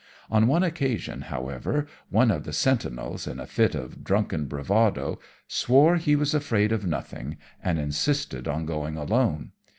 On 0.31 0.47
one 0.47 0.63
occasion, 0.63 1.21
however, 1.21 1.85
one 2.09 2.31
of 2.31 2.43
the 2.43 2.53
sentinels, 2.53 3.27
in 3.27 3.39
a 3.39 3.45
fit 3.45 3.75
of 3.75 4.03
drunken 4.03 4.45
bravado, 4.47 5.19
swore 5.47 5.97
he 5.97 6.15
was 6.15 6.33
afraid 6.33 6.71
of 6.71 6.87
nothing, 6.87 7.37
and 7.63 7.77
insisted 7.77 8.47
on 8.47 8.65
going 8.65 8.97
alone. 8.97 9.51